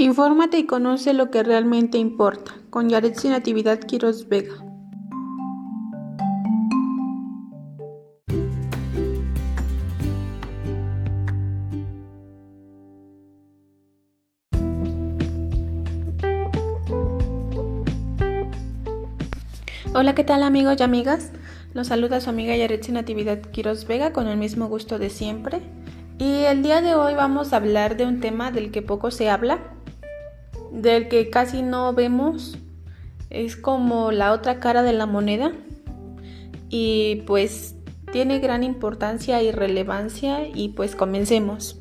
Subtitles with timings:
[0.00, 2.54] Infórmate y conoce lo que realmente importa.
[2.70, 4.54] Con Yaretsi Natividad Quiroz Vega.
[19.94, 21.32] Hola, ¿qué tal amigos y amigas?
[21.74, 25.60] Los saluda su amiga Yaretsi Natividad Quiroz Vega con el mismo gusto de siempre.
[26.20, 29.28] Y el día de hoy vamos a hablar de un tema del que poco se
[29.28, 29.58] habla,
[30.72, 32.58] del que casi no vemos.
[33.30, 35.52] Es como la otra cara de la moneda
[36.70, 37.74] y pues
[38.12, 41.78] tiene gran importancia y relevancia y pues comencemos.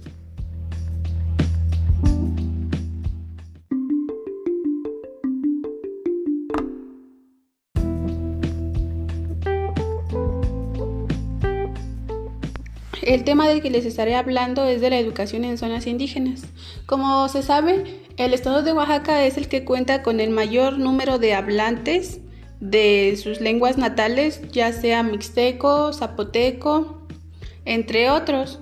[13.07, 16.43] El tema del que les estaré hablando es de la educación en zonas indígenas.
[16.85, 21.19] Como se sabe, el estado de Oaxaca es el que cuenta con el mayor número
[21.19, 22.19] de hablantes
[22.59, 27.05] de sus lenguas natales, ya sea mixteco, zapoteco,
[27.65, 28.59] entre otros.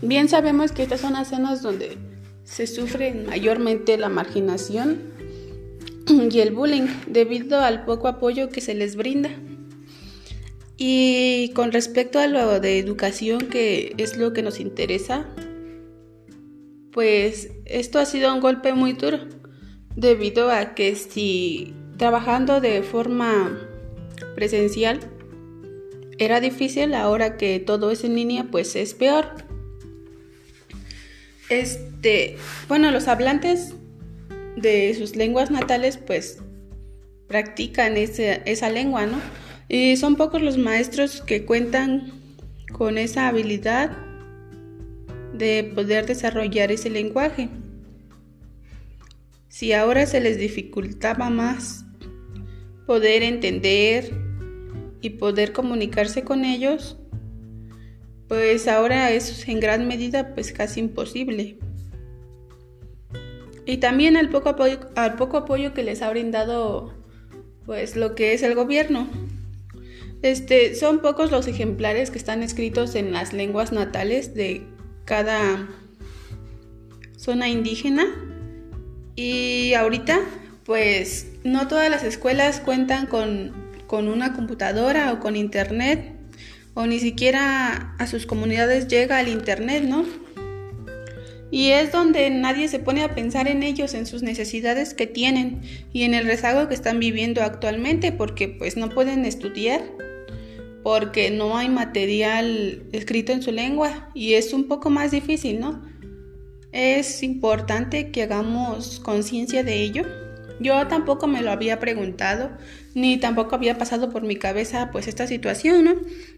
[0.00, 2.13] Bien sabemos que estas son las zonas donde
[2.44, 5.00] se sufre mayormente la marginación
[6.08, 9.30] y el bullying debido al poco apoyo que se les brinda.
[10.76, 15.26] Y con respecto a lo de educación, que es lo que nos interesa,
[16.92, 19.20] pues esto ha sido un golpe muy duro,
[19.96, 23.58] debido a que si trabajando de forma
[24.34, 25.00] presencial
[26.18, 29.43] era difícil, ahora que todo es en línea, pues es peor.
[31.60, 32.36] Este,
[32.68, 33.74] bueno, los hablantes
[34.56, 36.42] de sus lenguas natales pues
[37.28, 39.20] practican esa lengua, ¿no?
[39.68, 42.12] Y son pocos los maestros que cuentan
[42.72, 43.96] con esa habilidad
[45.32, 47.48] de poder desarrollar ese lenguaje.
[49.48, 51.84] Si ahora se les dificultaba más
[52.86, 54.12] poder entender
[55.00, 56.98] y poder comunicarse con ellos,
[58.28, 61.58] pues ahora es en gran medida pues casi imposible.
[63.66, 66.92] Y también al poco apoyo, al poco apoyo que les ha brindado
[67.64, 69.08] pues lo que es el gobierno.
[70.22, 74.66] Este, son pocos los ejemplares que están escritos en las lenguas natales de
[75.04, 75.68] cada
[77.16, 78.06] zona indígena.
[79.16, 80.20] Y ahorita,
[80.64, 83.52] pues no todas las escuelas cuentan con,
[83.86, 86.13] con una computadora o con internet
[86.74, 90.04] o ni siquiera a sus comunidades llega el Internet, ¿no?
[91.50, 95.62] Y es donde nadie se pone a pensar en ellos, en sus necesidades que tienen
[95.92, 99.82] y en el rezago que están viviendo actualmente porque pues no pueden estudiar
[100.84, 105.82] porque no hay material escrito en su lengua y es un poco más difícil, ¿no?
[106.72, 110.02] Es importante que hagamos conciencia de ello.
[110.60, 112.50] Yo tampoco me lo había preguntado,
[112.94, 115.94] ni tampoco había pasado por mi cabeza pues esta situación, ¿no?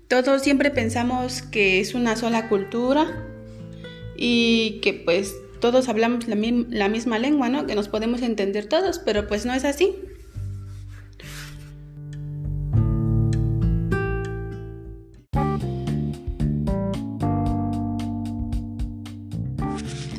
[0.08, 3.26] Todos siempre pensamos que es una sola cultura
[4.16, 7.66] y que pues todos hablamos la, misma lengua, ¿no?
[7.66, 9.96] Que nos podemos entender todos, pero pues no es así.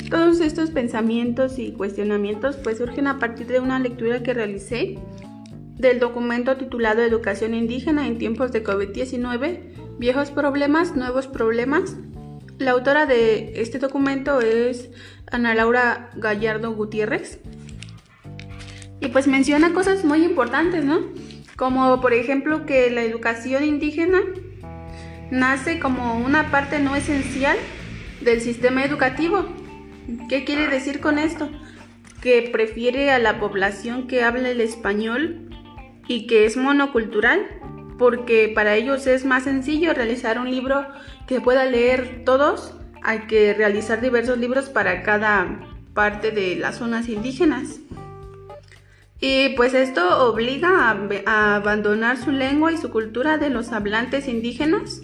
[0.10, 5.00] Todos estos pensamientos y cuestionamientos pues surgen a partir de una lectura que realicé
[5.78, 11.96] del documento titulado Educación indígena en tiempos de COVID-19, viejos problemas, nuevos problemas.
[12.58, 14.90] La autora de este documento es
[15.32, 17.40] Ana Laura Gallardo Gutiérrez.
[19.00, 21.02] Y pues menciona cosas muy importantes, ¿no?
[21.56, 24.20] Como por ejemplo que la educación indígena
[25.30, 27.58] nace como una parte no esencial
[28.22, 29.46] del sistema educativo
[30.30, 31.50] ¿Qué quiere decir con esto?
[32.22, 35.47] Que prefiere a la población que habla el español
[36.08, 37.46] y que es monocultural,
[37.98, 40.86] porque para ellos es más sencillo realizar un libro
[41.28, 42.74] que pueda leer todos,
[43.04, 45.60] hay que realizar diversos libros para cada
[45.94, 47.80] parte de las zonas indígenas.
[49.20, 54.28] Y pues esto obliga a, a, abandonar su lengua y su cultura de los hablantes
[54.28, 55.02] indígenas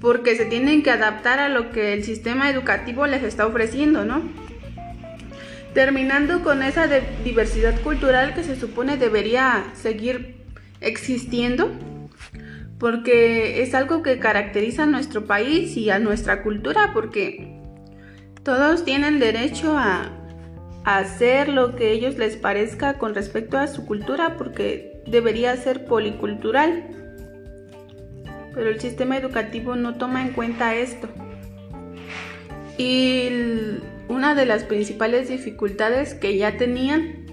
[0.00, 4.22] porque se tienen que adaptar a lo que el sistema educativo les está ofreciendo, ¿no?
[5.74, 6.88] Terminando con esa
[7.24, 10.44] diversidad cultural que se supone debería seguir
[10.80, 11.70] existiendo,
[12.78, 17.60] porque es algo que caracteriza a nuestro país y a nuestra cultura, porque
[18.42, 20.16] todos tienen derecho a,
[20.82, 26.84] hacer lo que ellos les parezca con respecto a su cultura porque debería ser policultural.
[28.54, 31.06] Pero el sistema educativo no toma en cuenta esto.
[32.78, 33.28] Y
[34.10, 37.26] una de las principales dificultades que ya tenían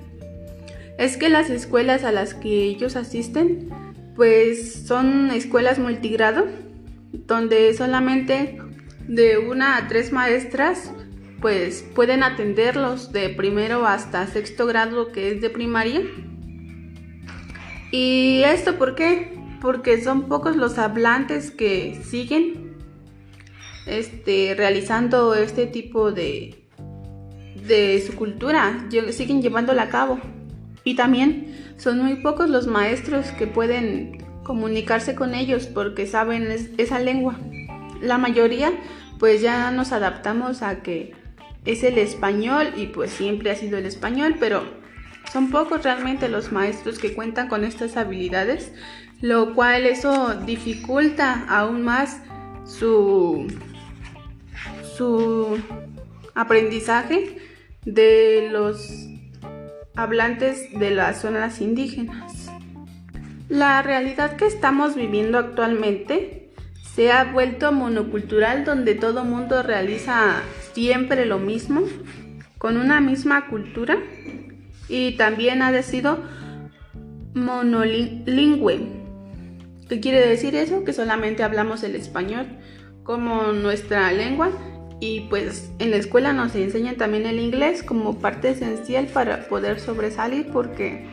[0.97, 3.69] es que las escuelas a las que ellos asisten
[4.15, 6.45] pues son escuelas multigrado
[7.11, 8.59] donde solamente
[9.07, 10.91] de una a tres maestras
[11.41, 16.01] pues pueden atenderlos de primero hasta sexto grado que es de primaria.
[17.91, 19.37] ¿Y esto por qué?
[19.61, 22.75] Porque son pocos los hablantes que siguen
[23.85, 26.66] este, realizando este tipo de,
[27.65, 30.19] de su cultura, siguen llevándola a cabo.
[30.83, 36.99] Y también son muy pocos los maestros que pueden comunicarse con ellos porque saben esa
[36.99, 37.37] lengua.
[38.01, 38.71] La mayoría
[39.19, 41.13] pues ya nos adaptamos a que
[41.65, 44.63] es el español y pues siempre ha sido el español, pero
[45.31, 48.71] son pocos realmente los maestros que cuentan con estas habilidades,
[49.21, 52.21] lo cual eso dificulta aún más
[52.65, 53.47] su,
[54.95, 55.59] su
[56.37, 57.35] aprendizaje
[57.83, 59.07] de los
[59.95, 62.51] hablantes de las zonas indígenas.
[63.49, 66.51] La realidad que estamos viviendo actualmente
[66.93, 70.43] se ha vuelto monocultural donde todo mundo realiza
[70.73, 71.81] siempre lo mismo,
[72.59, 73.97] con una misma cultura
[74.87, 76.19] y también ha sido
[77.33, 78.87] monolingüe.
[79.89, 80.83] ¿Qué quiere decir eso?
[80.83, 82.45] Que solamente hablamos el español
[83.03, 84.51] como nuestra lengua
[84.99, 89.79] y pues en la escuela nos enseñan también el inglés como parte esencial para poder
[89.79, 91.05] sobresalir porque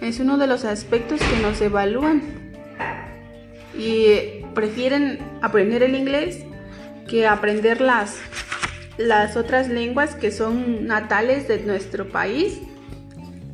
[0.00, 2.22] es uno de los aspectos que nos evalúan.
[3.78, 6.44] Y prefieren aprender el inglés
[7.08, 8.16] que aprender las,
[8.96, 12.60] las otras lenguas que son natales de nuestro país.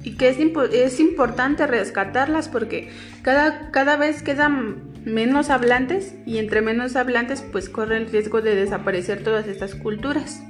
[0.05, 0.39] Y que es,
[0.73, 2.91] es importante rescatarlas porque
[3.23, 8.55] cada, cada vez quedan menos hablantes y entre menos hablantes pues corre el riesgo de
[8.55, 10.43] desaparecer todas estas culturas.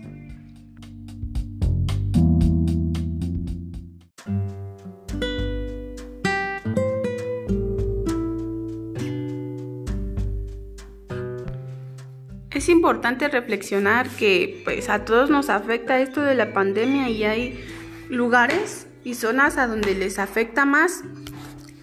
[12.51, 17.65] Es importante reflexionar que pues a todos nos afecta esto de la pandemia y hay
[18.09, 21.03] lugares y zonas a donde les afecta más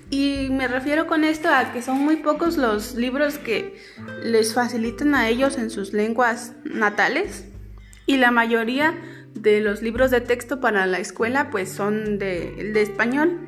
[0.10, 3.76] y me refiero con esto a que son muy pocos los libros que
[4.24, 7.46] les facilitan a ellos en sus lenguas natales
[8.08, 8.96] y la mayoría
[9.36, 13.40] de los libros de texto para la escuela pues son de, de español.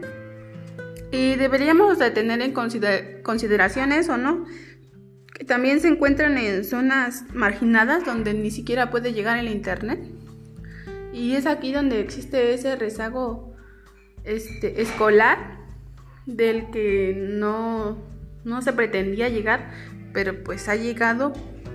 [1.12, 4.46] Y deberíamos de tener en consideración eso, ¿no?
[5.34, 10.00] Que también se encuentran en zonas marginadas donde ni siquiera puede llegar el internet.
[11.12, 13.54] Y es aquí donde existe ese rezago
[14.24, 15.61] este, escolar
[16.26, 17.98] del que no,
[18.44, 19.72] no se pretendía llegar,
[20.14, 21.34] pero pues ha llegado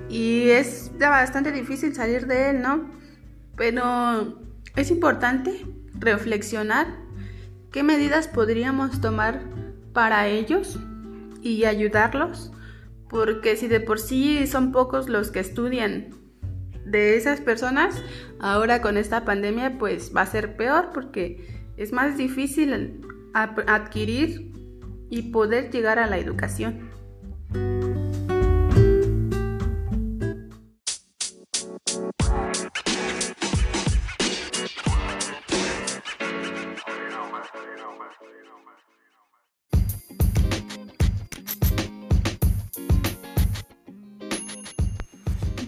[0.09, 2.91] y es bastante difícil salir de él, ¿no?
[3.57, 4.39] Pero
[4.77, 6.87] es importante reflexionar
[7.73, 9.41] qué medidas podríamos tomar
[9.93, 10.79] para ellos
[11.43, 12.53] y ayudarlos,
[13.09, 16.11] porque si de por sí son pocos los que estudian
[16.85, 18.03] de esas personas,
[18.39, 23.06] ahora con esta pandemia pues va a ser peor porque es más difícil
[23.43, 24.53] adquirir
[25.11, 26.91] y poder llegar a la educación.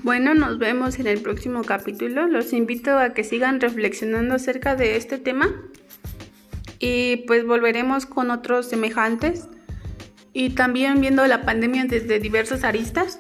[0.03, 2.27] Bueno, nos vemos en el próximo capítulo.
[2.29, 5.55] Los invito a que sigan reflexionando acerca de este tema
[6.79, 9.49] y pues volveremos con otros semejantes
[10.33, 13.19] y también viendo la pandemia desde diversas aristas,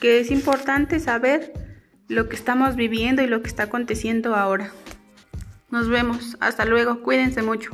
[0.00, 1.52] que es importante saber
[2.08, 4.72] lo que estamos viviendo y lo que está aconteciendo ahora.
[5.70, 7.70] Nos vemos, hasta luego, cuídense mucho.